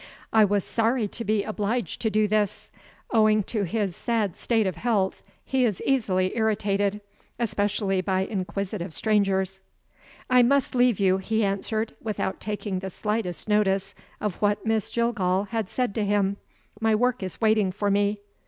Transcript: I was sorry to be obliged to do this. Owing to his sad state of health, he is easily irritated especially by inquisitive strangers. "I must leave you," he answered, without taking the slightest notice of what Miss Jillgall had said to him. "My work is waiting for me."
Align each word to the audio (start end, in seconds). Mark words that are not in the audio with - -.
I 0.33 0.45
was 0.45 0.63
sorry 0.63 1.07
to 1.09 1.23
be 1.23 1.43
obliged 1.43 2.01
to 2.01 2.09
do 2.09 2.27
this. 2.27 2.71
Owing 3.11 3.43
to 3.43 3.65
his 3.65 3.95
sad 3.95 4.35
state 4.35 4.65
of 4.65 4.75
health, 4.77 5.21
he 5.45 5.63
is 5.63 5.79
easily 5.85 6.35
irritated 6.35 7.01
especially 7.37 8.01
by 8.01 8.21
inquisitive 8.21 8.95
strangers. 8.95 9.59
"I 10.27 10.41
must 10.41 10.73
leave 10.73 10.99
you," 10.99 11.17
he 11.19 11.45
answered, 11.45 11.93
without 12.01 12.39
taking 12.39 12.79
the 12.79 12.89
slightest 12.89 13.47
notice 13.47 13.93
of 14.19 14.41
what 14.41 14.65
Miss 14.65 14.89
Jillgall 14.89 15.49
had 15.49 15.69
said 15.69 15.93
to 15.93 16.03
him. 16.03 16.37
"My 16.79 16.95
work 16.95 17.21
is 17.21 17.39
waiting 17.39 17.71
for 17.71 17.91
me." 17.91 18.21